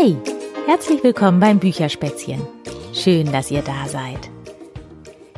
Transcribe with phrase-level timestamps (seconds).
[0.00, 0.16] Hey,
[0.66, 2.40] herzlich willkommen beim Bücherspätzchen.
[2.94, 4.30] Schön, dass ihr da seid.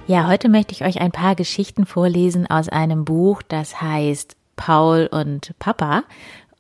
[0.07, 5.09] Ja, heute möchte ich euch ein paar Geschichten vorlesen aus einem Buch, das heißt Paul
[5.11, 6.03] und Papa.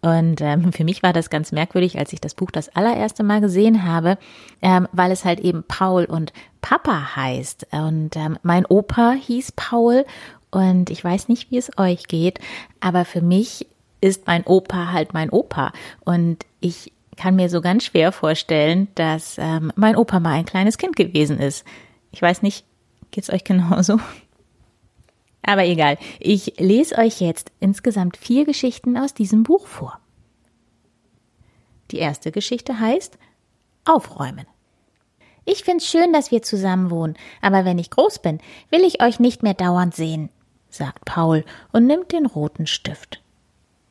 [0.00, 3.42] Und ähm, für mich war das ganz merkwürdig, als ich das Buch das allererste Mal
[3.42, 4.16] gesehen habe,
[4.62, 7.66] ähm, weil es halt eben Paul und Papa heißt.
[7.70, 10.06] Und ähm, mein Opa hieß Paul
[10.50, 12.38] und ich weiß nicht, wie es euch geht,
[12.80, 13.66] aber für mich
[14.00, 15.72] ist mein Opa halt mein Opa.
[16.06, 20.78] Und ich kann mir so ganz schwer vorstellen, dass ähm, mein Opa mal ein kleines
[20.78, 21.66] Kind gewesen ist.
[22.12, 22.64] Ich weiß nicht,
[23.10, 24.00] geht's euch genauso?
[25.42, 30.00] Aber egal, ich lese euch jetzt insgesamt vier Geschichten aus diesem Buch vor.
[31.90, 33.18] Die erste Geschichte heißt
[33.84, 34.46] Aufräumen.
[35.44, 38.38] Ich find's schön, dass wir zusammen wohnen, aber wenn ich groß bin,
[38.70, 40.30] will ich euch nicht mehr dauernd sehen,
[40.70, 43.22] sagt Paul und nimmt den roten Stift.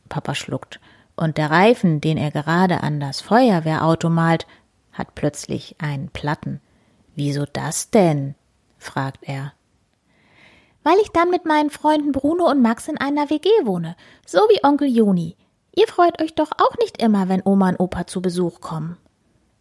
[0.08, 0.80] Papa schluckt,
[1.20, 4.48] und der Reifen, den er gerade an das Feuerwehrauto malt,
[4.92, 6.62] hat plötzlich einen Platten.
[7.16, 8.36] Wieso das denn?
[8.78, 9.54] fragt er.
[10.84, 13.96] Weil ich dann mit meinen Freunden Bruno und Max in einer WG wohne,
[14.26, 15.36] so wie Onkel Juni.
[15.76, 18.98] Ihr freut euch doch auch nicht immer, wenn Oma und Opa zu Besuch kommen.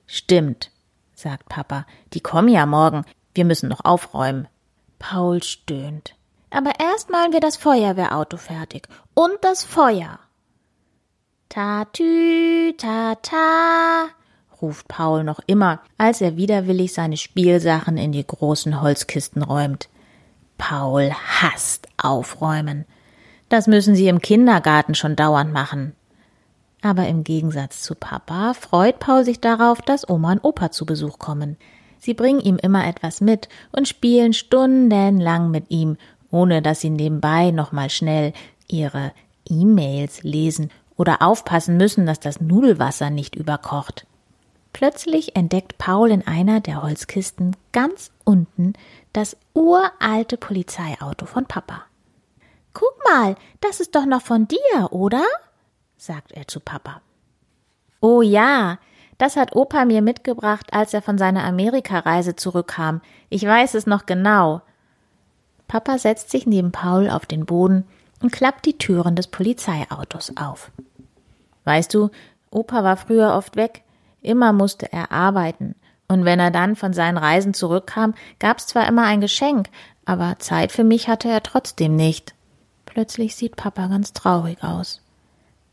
[0.07, 0.71] Stimmt,
[1.15, 1.85] sagt Papa,
[2.15, 4.49] die kommen ja morgen, wir müssen noch aufräumen.
[4.99, 6.15] Paul stöhnt.
[6.51, 10.19] Aber erst malen wir das Feuerwehrauto fertig und das Feuer.
[11.49, 14.09] Tatü, tata,
[14.61, 19.89] ruft Paul noch immer, als er widerwillig seine Spielsachen in die großen Holzkisten räumt.
[20.59, 22.85] Paul hasst Aufräumen.
[23.49, 25.95] Das müssen sie im Kindergarten schon dauernd machen.
[26.83, 31.19] Aber im Gegensatz zu Papa freut Paul sich darauf, dass Oma und Opa zu Besuch
[31.19, 31.57] kommen.
[31.99, 35.97] Sie bringen ihm immer etwas mit und spielen stundenlang mit ihm,
[36.31, 38.35] ohne dass sie nebenbei nochmal schnell
[38.69, 39.13] ihre
[39.49, 44.07] E-Mails lesen oder aufpassen müssen, dass das Nudelwasser nicht überkocht.
[44.75, 48.75] Plötzlich entdeckt Paul in einer der Holzkisten ganz unten
[49.15, 51.85] das uralte Polizeiauto von Papa.
[52.75, 55.25] Guck mal, das ist doch noch von dir, oder?
[55.97, 57.01] sagt er zu Papa.
[58.01, 58.79] Oh ja,
[59.17, 63.01] das hat Opa mir mitgebracht, als er von seiner Amerikareise zurückkam.
[63.31, 64.63] Ich weiß es noch genau.
[65.67, 67.85] Papa setzt sich neben Paul auf den Boden
[68.23, 70.71] und klappt die Türen des Polizeiautos auf.
[71.69, 72.09] Weißt du,
[72.51, 73.83] Opa war früher oft weg,
[74.23, 75.75] immer musste er arbeiten,
[76.09, 79.69] und wenn er dann von seinen Reisen zurückkam, gab's zwar immer ein Geschenk,
[80.07, 82.35] aber Zeit für mich hatte er trotzdem nicht.
[82.87, 85.03] Plötzlich sieht Papa ganz traurig aus.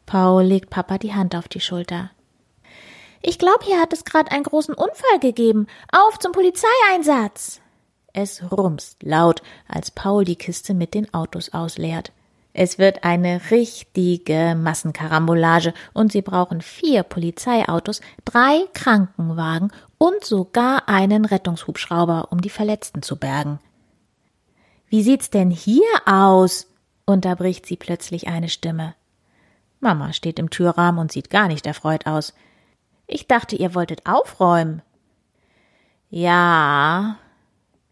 [0.05, 2.11] Paul legt Papa die Hand auf die Schulter.
[3.21, 5.65] Ich glaube, hier hat es gerade einen großen Unfall gegeben.
[5.93, 7.61] Auf zum Polizeieinsatz.
[8.11, 12.11] Es rumst laut, als Paul die Kiste mit den Autos ausleert.
[12.57, 21.25] Es wird eine richtige Massenkarambolage und sie brauchen vier Polizeiautos, drei Krankenwagen und sogar einen
[21.25, 23.59] Rettungshubschrauber, um die Verletzten zu bergen.
[24.87, 26.67] Wie sieht's denn hier aus?
[27.05, 28.95] unterbricht sie plötzlich eine Stimme.
[29.81, 32.33] Mama steht im Türrahmen und sieht gar nicht erfreut aus.
[33.05, 34.81] Ich dachte, ihr wolltet aufräumen.
[36.09, 37.17] Ja,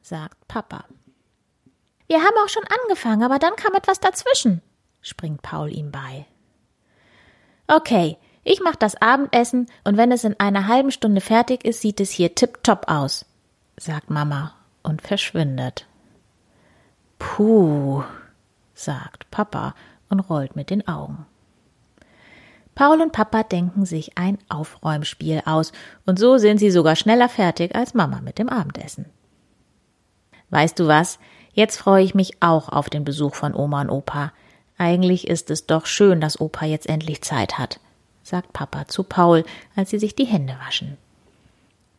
[0.02, 0.86] sagt Papa.
[2.14, 4.62] Wir haben auch schon angefangen, aber dann kam etwas dazwischen,
[5.02, 6.28] springt Paul ihm bei.
[7.66, 12.00] Okay, ich mach das Abendessen und wenn es in einer halben Stunde fertig ist, sieht
[12.00, 13.26] es hier tipptopp aus,
[13.78, 14.54] sagt Mama
[14.84, 15.88] und verschwindet.
[17.18, 18.04] Puh,
[18.76, 19.74] sagt Papa
[20.08, 21.26] und rollt mit den Augen.
[22.76, 25.72] Paul und Papa denken sich ein Aufräumspiel aus,
[26.06, 29.08] und so sind sie sogar schneller fertig als Mama mit dem Abendessen.
[30.52, 31.18] Weißt du was?
[31.54, 34.34] Jetzt freue ich mich auch auf den Besuch von Oma und Opa.
[34.78, 37.80] Eigentlich ist es doch schön, dass Opa jetzt endlich Zeit hat,
[38.24, 40.98] sagt Papa zu Paul, als sie sich die Hände waschen.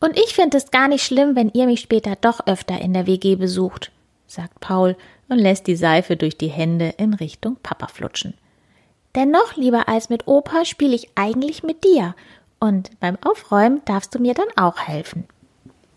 [0.01, 3.07] Und ich finde es gar nicht schlimm, wenn ihr mich später doch öfter in der
[3.07, 3.91] WG besucht,
[4.27, 4.97] sagt Paul
[5.29, 8.33] und lässt die Seife durch die Hände in Richtung Papa flutschen.
[9.15, 12.13] Denn noch lieber als mit Opa spiele ich eigentlich mit dir.
[12.59, 15.25] Und beim Aufräumen darfst du mir dann auch helfen.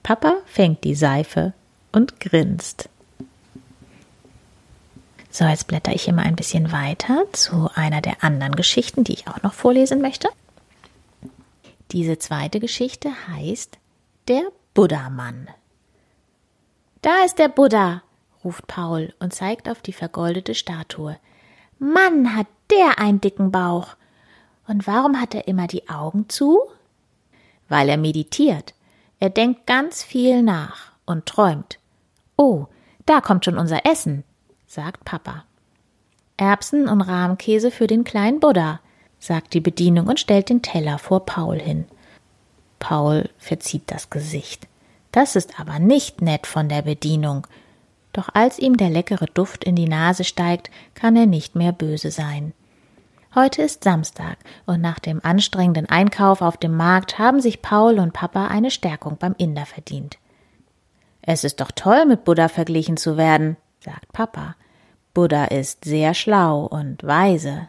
[0.03, 1.53] Papa fängt die Seife
[1.93, 2.89] und grinst.
[5.31, 9.29] So, jetzt blätter ich mal ein bisschen weiter zu einer der anderen Geschichten, die ich
[9.29, 10.29] auch noch vorlesen möchte.
[11.93, 13.79] Diese zweite Geschichte heißt
[14.27, 14.43] Der
[14.75, 15.49] Buddha-Mann.
[17.03, 18.03] Da ist der Buddha,
[18.43, 21.19] ruft Paul und zeigt auf die vergoldete Statue.
[21.79, 23.97] Mann, hat der einen dicken Bauch.
[24.67, 26.61] Und warum hat er immer die Augen zu?
[27.69, 28.75] Weil er meditiert.
[29.21, 31.79] Er denkt ganz viel nach und träumt.
[32.37, 32.67] Oh,
[33.07, 34.25] da kommt schon unser Essen
[34.69, 35.45] sagt Papa.
[36.37, 38.81] Erbsen und Rahmkäse für den kleinen Buddha,
[39.19, 41.87] sagt die Bedienung und stellt den Teller vor Paul hin.
[42.79, 44.69] Paul verzieht das Gesicht.
[45.11, 47.47] Das ist aber nicht nett von der Bedienung.
[48.13, 52.11] Doch als ihm der leckere Duft in die Nase steigt, kann er nicht mehr böse
[52.11, 52.53] sein.
[53.35, 54.37] Heute ist Samstag
[54.67, 59.17] und nach dem anstrengenden Einkauf auf dem Markt haben sich Paul und Papa eine Stärkung
[59.17, 60.19] beim Inder verdient.
[61.23, 64.57] Es ist doch toll, mit Buddha verglichen zu werden, sagt Papa.
[65.15, 67.69] Buddha ist sehr schlau und weise.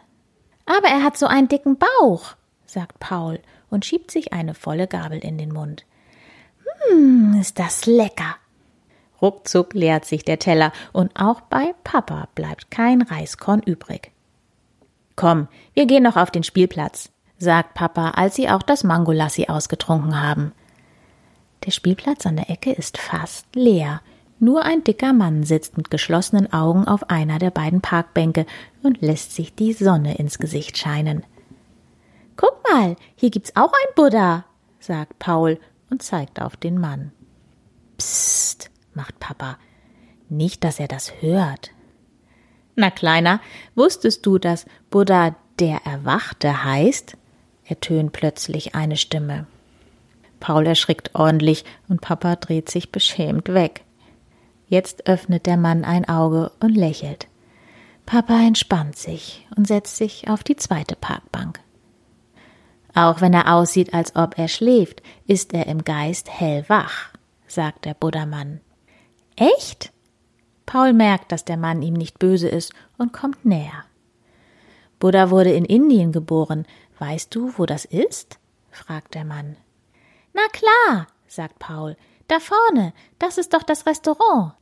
[0.66, 2.34] Aber er hat so einen dicken Bauch,
[2.64, 3.40] sagt Paul
[3.70, 5.84] und schiebt sich eine volle Gabel in den Mund.
[6.88, 8.36] Hm, ist das lecker.
[9.20, 14.12] Ruckzuck leert sich der Teller und auch bei Papa bleibt kein Reiskorn übrig.
[15.16, 20.22] Komm, wir gehen noch auf den Spielplatz, sagt Papa, als sie auch das Mangolassi ausgetrunken
[20.22, 20.52] haben.
[21.66, 24.00] Der Spielplatz an der Ecke ist fast leer.
[24.42, 28.46] Nur ein dicker Mann sitzt mit geschlossenen Augen auf einer der beiden Parkbänke
[28.82, 31.24] und lässt sich die Sonne ins Gesicht scheinen.
[32.36, 34.46] Guck mal, hier gibt's auch ein Buddha,
[34.78, 35.60] sagt Paul
[35.90, 37.12] und zeigt auf den Mann.
[37.98, 39.58] Psst, macht Papa.
[40.30, 41.72] Nicht, dass er das hört.
[42.76, 43.40] Na, Kleiner,
[43.74, 47.14] wusstest du, dass Buddha der Erwachte heißt?
[47.64, 49.46] ertönt plötzlich eine Stimme.
[50.40, 53.84] Paul erschrickt ordentlich und Papa dreht sich beschämt weg.
[54.70, 57.26] Jetzt öffnet der Mann ein Auge und lächelt.
[58.06, 61.58] Papa entspannt sich und setzt sich auf die zweite Parkbank.
[62.94, 67.10] Auch wenn er aussieht, als ob er schläft, ist er im Geist hellwach,
[67.48, 68.60] sagt der Buddhamann.
[69.34, 69.92] Echt?
[70.66, 73.84] Paul merkt, dass der Mann ihm nicht böse ist und kommt näher.
[75.00, 76.64] Buddha wurde in Indien geboren.
[77.00, 78.38] Weißt du, wo das ist?
[78.70, 79.56] fragt der Mann.
[80.32, 81.96] Na klar, sagt Paul.
[82.28, 84.52] Da vorne, das ist doch das Restaurant.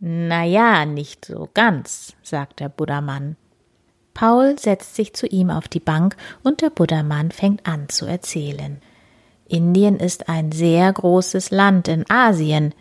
[0.00, 3.36] Na ja, nicht so ganz, sagt der Buddhamann.
[4.14, 8.80] Paul setzt sich zu ihm auf die Bank und der Buddhamann fängt an zu erzählen.
[9.46, 12.74] Indien ist ein sehr großes Land in Asien.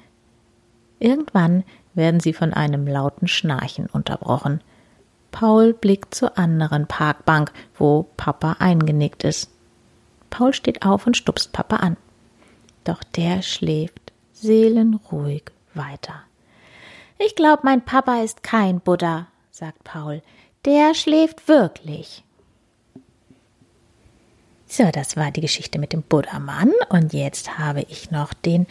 [0.99, 4.61] Irgendwann werden sie von einem lauten Schnarchen unterbrochen.
[5.31, 9.49] Paul blickt zur anderen Parkbank, wo Papa eingenickt ist.
[10.29, 11.97] Paul steht auf und stupst Papa an.
[12.85, 16.23] Doch der schläft seelenruhig weiter.
[17.21, 20.21] Ich glaube, mein Papa ist kein Buddha, sagt Paul.
[20.63, 22.23] Der schläft wirklich.
[24.67, 28.67] So, das war die Geschichte mit dem Buddha-Mann und jetzt habe ich noch den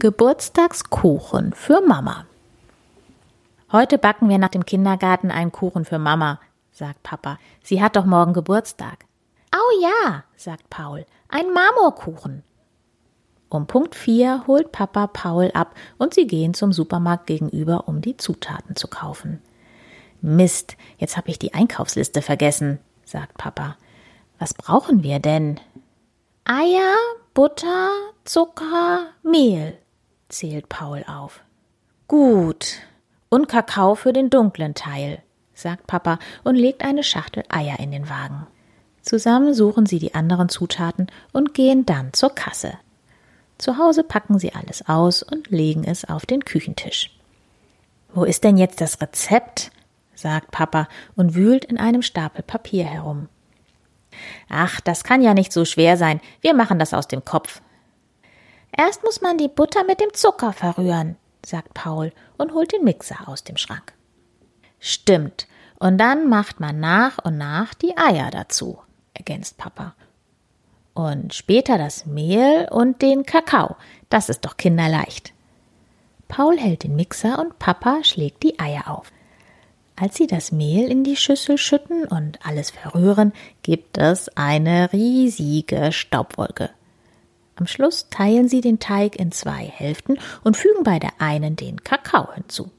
[0.00, 2.26] Geburtstagskuchen für Mama.
[3.70, 6.40] Heute backen wir nach dem Kindergarten einen Kuchen für Mama,
[6.72, 7.38] sagt Papa.
[7.62, 9.04] Sie hat doch morgen Geburtstag.
[9.54, 12.42] Oh ja, sagt Paul, ein Marmorkuchen.
[13.52, 18.16] Um Punkt vier holt Papa Paul ab und sie gehen zum Supermarkt gegenüber, um die
[18.16, 19.42] Zutaten zu kaufen.
[20.22, 23.76] Mist, jetzt habe ich die Einkaufsliste vergessen, sagt Papa.
[24.38, 25.60] Was brauchen wir denn?
[26.44, 26.94] Eier,
[27.34, 27.90] Butter,
[28.24, 29.76] Zucker, Mehl,
[30.30, 31.42] zählt Paul auf.
[32.08, 32.78] Gut.
[33.28, 35.20] Und Kakao für den dunklen Teil,
[35.52, 38.46] sagt Papa und legt eine Schachtel Eier in den Wagen.
[39.02, 42.78] Zusammen suchen sie die anderen Zutaten und gehen dann zur Kasse.
[43.62, 47.16] Zu Hause packen sie alles aus und legen es auf den Küchentisch.
[48.12, 49.70] Wo ist denn jetzt das Rezept?
[50.16, 53.28] sagt Papa und wühlt in einem Stapel Papier herum.
[54.48, 56.20] Ach, das kann ja nicht so schwer sein.
[56.40, 57.62] Wir machen das aus dem Kopf.
[58.76, 61.14] Erst muss man die Butter mit dem Zucker verrühren,
[61.46, 63.92] sagt Paul und holt den Mixer aus dem Schrank.
[64.80, 65.46] Stimmt.
[65.78, 68.82] Und dann macht man nach und nach die Eier dazu,
[69.14, 69.94] ergänzt Papa.
[70.94, 73.76] Und später das Mehl und den Kakao.
[74.10, 75.32] Das ist doch kinderleicht.
[76.28, 79.10] Paul hält den Mixer und Papa schlägt die Eier auf.
[79.96, 83.32] Als sie das Mehl in die Schüssel schütten und alles verrühren,
[83.62, 86.70] gibt es eine riesige Staubwolke.
[87.56, 91.84] Am Schluss teilen sie den Teig in zwei Hälften und fügen bei der einen den
[91.84, 92.70] Kakao hinzu.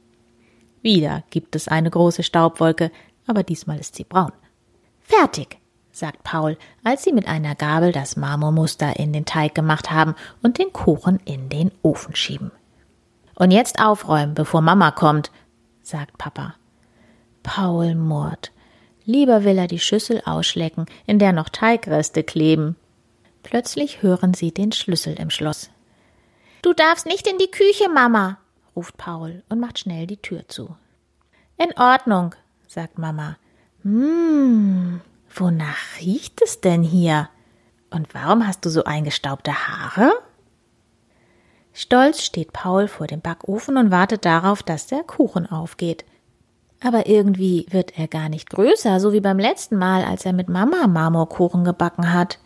[0.81, 2.91] Wieder gibt es eine große Staubwolke,
[3.27, 4.33] aber diesmal ist sie braun.
[5.01, 5.59] Fertig,
[5.93, 10.57] sagt Paul, als sie mit einer Gabel das Marmormuster in den Teig gemacht haben und
[10.57, 12.51] den Kuchen in den Ofen schieben.
[13.35, 15.31] Und jetzt aufräumen, bevor Mama kommt,
[15.81, 16.55] sagt Papa.
[17.43, 18.51] Paul murrt.
[19.05, 22.75] Lieber will er die Schüssel ausschlecken, in der noch Teigreste kleben.
[23.43, 25.69] Plötzlich hören sie den Schlüssel im Schloss.
[26.61, 28.37] Du darfst nicht in die Küche, Mama,
[28.75, 30.75] ruft Paul und macht schnell die Tür zu.
[31.57, 32.33] In Ordnung,
[32.67, 33.37] sagt Mama.
[33.83, 35.01] Hm,
[35.39, 37.29] wonach riecht es denn hier?
[37.89, 40.11] Und warum hast du so eingestaubte Haare?
[41.73, 46.05] Stolz steht Paul vor dem Backofen und wartet darauf, dass der Kuchen aufgeht.
[46.83, 50.49] Aber irgendwie wird er gar nicht größer, so wie beim letzten Mal, als er mit
[50.49, 52.39] Mama Marmorkuchen gebacken hat.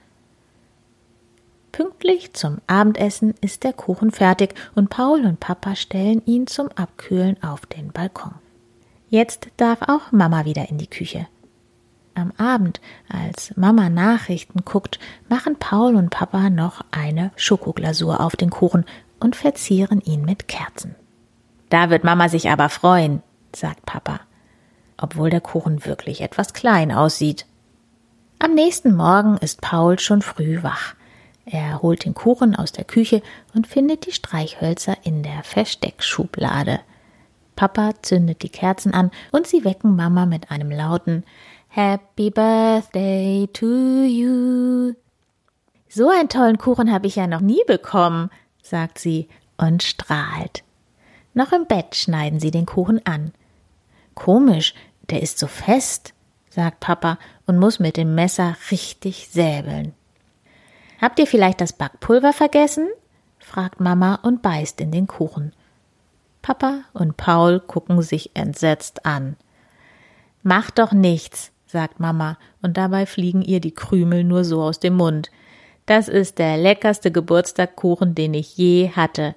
[1.72, 7.42] Pünktlich zum Abendessen ist der Kuchen fertig und Paul und Papa stellen ihn zum Abkühlen
[7.44, 8.34] auf den Balkon.
[9.10, 11.28] Jetzt darf auch Mama wieder in die Küche.
[12.18, 14.98] Am Abend, als Mama Nachrichten guckt,
[15.30, 18.86] machen Paul und Papa noch eine Schokoglasur auf den Kuchen
[19.20, 20.96] und verzieren ihn mit Kerzen.
[21.70, 23.22] Da wird Mama sich aber freuen,
[23.56, 24.22] sagt Papa,
[24.98, 27.46] obwohl der Kuchen wirklich etwas klein aussieht.
[28.40, 30.96] Am nächsten Morgen ist Paul schon früh wach.
[31.46, 33.22] Er holt den Kuchen aus der Küche
[33.54, 36.80] und findet die Streichhölzer in der Versteckschublade.
[37.56, 41.24] Papa zündet die Kerzen an und sie wecken Mama mit einem lauten
[41.70, 43.66] Happy Birthday to
[44.04, 44.94] you.
[45.90, 48.30] So einen tollen Kuchen habe ich ja noch nie bekommen,
[48.62, 50.64] sagt sie und strahlt.
[51.34, 53.32] Noch im Bett schneiden sie den Kuchen an.
[54.16, 54.74] Komisch,
[55.10, 56.14] der ist so fest,
[56.50, 59.94] sagt Papa und muss mit dem Messer richtig säbeln.
[61.00, 62.88] Habt ihr vielleicht das Backpulver vergessen?
[63.40, 65.54] fragt Mama und beißt in den Kuchen.
[66.42, 69.36] Papa und Paul gucken sich entsetzt an.
[70.44, 74.96] Mach doch nichts, sagt Mama, und dabei fliegen ihr die Krümel nur so aus dem
[74.96, 75.30] Mund.
[75.86, 79.36] Das ist der leckerste Geburtstagkuchen, den ich je hatte.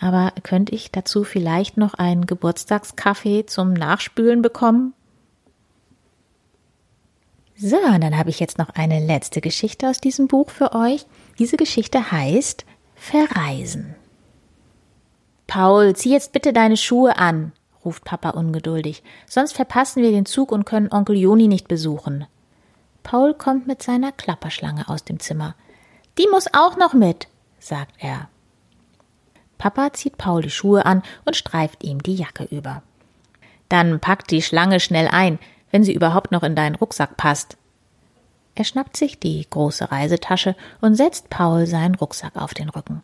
[0.00, 4.92] Aber könnte ich dazu vielleicht noch einen Geburtstagskaffee zum Nachspülen bekommen?
[7.56, 11.06] So, und dann habe ich jetzt noch eine letzte Geschichte aus diesem Buch für euch.
[11.38, 12.64] Diese Geschichte heißt
[12.96, 13.94] Verreisen.
[15.46, 17.52] Paul, zieh jetzt bitte deine Schuhe an,
[17.84, 22.26] ruft Papa ungeduldig, sonst verpassen wir den Zug und können Onkel Joni nicht besuchen.
[23.02, 25.54] Paul kommt mit seiner Klapperschlange aus dem Zimmer.
[26.18, 28.28] Die muss auch noch mit, sagt er.
[29.58, 32.82] Papa zieht Paul die Schuhe an und streift ihm die Jacke über.
[33.68, 35.38] Dann pack die Schlange schnell ein,
[35.70, 37.56] wenn sie überhaupt noch in deinen Rucksack passt.
[38.54, 43.02] Er schnappt sich die große Reisetasche und setzt Paul seinen Rucksack auf den Rücken.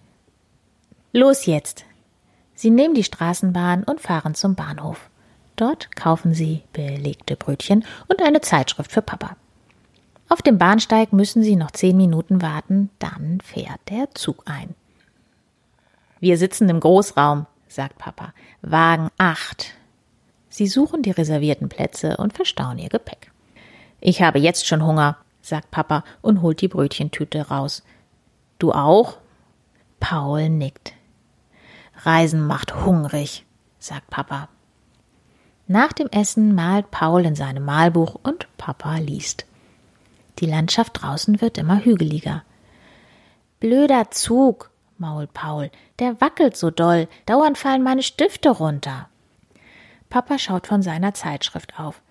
[1.13, 1.85] Los jetzt!
[2.61, 5.09] Sie nehmen die Straßenbahn und fahren zum Bahnhof.
[5.57, 9.39] Dort kaufen sie belegte Brötchen und eine Zeitschrift für Papa.
[10.29, 14.75] Auf dem Bahnsteig müssen sie noch zehn Minuten warten, dann fährt der Zug ein.
[16.19, 18.35] Wir sitzen im Großraum, sagt Papa.
[18.61, 19.73] Wagen acht.
[20.51, 23.33] Sie suchen die reservierten Plätze und verstauen ihr Gepäck.
[24.03, 27.83] Ich habe jetzt schon Hunger, sagt Papa und holt die Brötchentüte raus.
[28.59, 29.17] Du auch?
[29.99, 30.93] Paul nickt.
[32.07, 33.45] Reisen macht hungrig,
[33.79, 34.49] sagt Papa.
[35.67, 39.47] Nach dem Essen malt Paul in seinem Malbuch und Papa liest.
[40.39, 42.43] Die Landschaft draußen wird immer hügeliger.
[43.61, 49.09] Blöder Zug, mault Paul, der wackelt so doll, dauernd fallen meine Stifte runter.
[50.09, 52.03] Papa schaut von seiner Zeitschrift auf.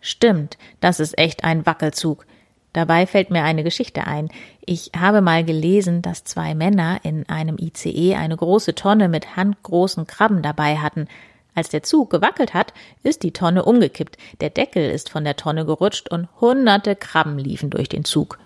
[0.00, 2.26] Stimmt, das ist echt ein Wackelzug.
[2.72, 4.30] Dabei fällt mir eine Geschichte ein.
[4.64, 10.06] Ich habe mal gelesen, dass zwei Männer in einem ICE eine große Tonne mit handgroßen
[10.06, 11.08] Krabben dabei hatten.
[11.54, 15.66] Als der Zug gewackelt hat, ist die Tonne umgekippt, der Deckel ist von der Tonne
[15.66, 18.38] gerutscht und hunderte Krabben liefen durch den Zug.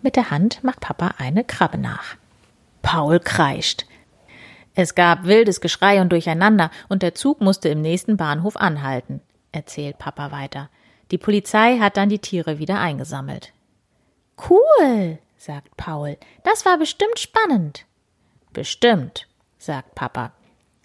[0.00, 2.16] Mit der Hand macht Papa eine Krabbe nach.
[2.80, 3.84] Paul kreischt.
[4.74, 9.20] Es gab wildes Geschrei und Durcheinander, und der Zug musste im nächsten Bahnhof anhalten,
[9.52, 10.70] erzählt Papa weiter.
[11.10, 13.52] Die Polizei hat dann die Tiere wieder eingesammelt.
[14.48, 16.16] Cool, sagt Paul.
[16.44, 17.86] Das war bestimmt spannend.
[18.52, 19.26] Bestimmt,
[19.58, 20.32] sagt Papa.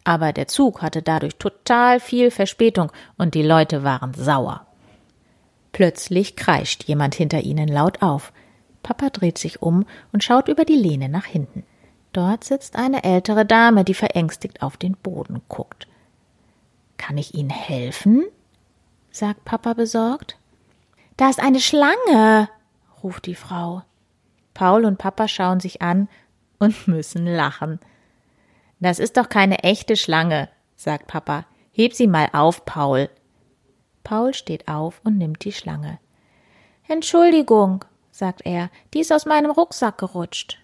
[0.03, 4.65] Aber der Zug hatte dadurch total viel Verspätung und die Leute waren sauer.
[5.73, 8.31] Plötzlich kreischt jemand hinter ihnen laut auf.
[8.83, 11.63] Papa dreht sich um und schaut über die Lehne nach hinten.
[12.13, 15.87] Dort sitzt eine ältere Dame, die verängstigt auf den Boden guckt.
[16.97, 18.25] Kann ich Ihnen helfen?
[19.11, 20.37] sagt Papa besorgt.
[21.15, 22.49] Da ist eine Schlange,
[23.07, 23.83] ruft die Frau.
[24.53, 26.09] Paul und Papa schauen sich an
[26.59, 27.79] und müssen lachen.
[28.81, 31.45] Das ist doch keine echte Schlange, sagt Papa.
[31.71, 33.09] Heb sie mal auf, Paul.
[34.03, 35.99] Paul steht auf und nimmt die Schlange.
[36.87, 40.59] Entschuldigung, sagt er, die ist aus meinem Rucksack gerutscht.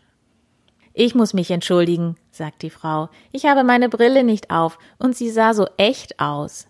[0.94, 3.10] Ich muss mich entschuldigen, sagt die Frau.
[3.32, 6.68] Ich habe meine Brille nicht auf und sie sah so echt aus.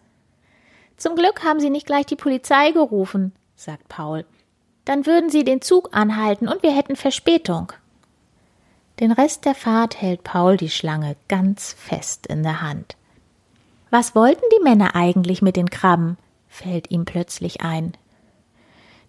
[0.98, 4.26] Zum Glück haben Sie nicht gleich die Polizei gerufen, sagt Paul.
[4.86, 7.72] Dann würden Sie den Zug anhalten und wir hätten Verspätung.
[9.00, 12.96] Den Rest der Fahrt hält Paul die Schlange ganz fest in der Hand.
[13.90, 16.18] Was wollten die Männer eigentlich mit den Krabben?
[16.48, 17.94] fällt ihm plötzlich ein.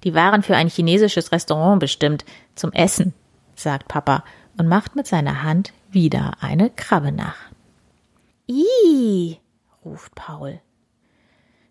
[0.04, 3.14] Die waren für ein chinesisches Restaurant bestimmt, zum Essen,
[3.54, 4.24] sagt Papa
[4.58, 7.36] und macht mit seiner Hand wieder eine Krabbe nach.
[8.46, 9.38] Ih,
[9.84, 10.60] ruft Paul.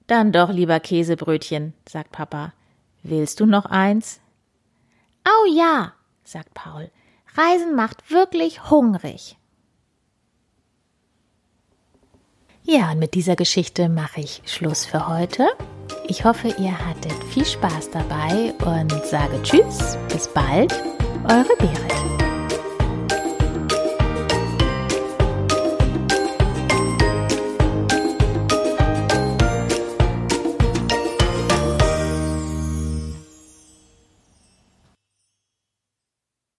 [0.08, 2.54] Dann doch lieber Käsebrötchen, sagt Papa.
[3.04, 4.22] Willst du noch eins?
[5.26, 5.94] Au ja,
[6.24, 6.90] sagt Paul.
[7.36, 9.38] Reisen macht wirklich hungrig.
[12.64, 15.48] Ja, und mit dieser Geschichte mache ich Schluss für heute.
[16.08, 20.72] Ich hoffe, ihr hattet viel Spaß dabei und sage Tschüss, bis bald,
[21.28, 22.23] eure Berit.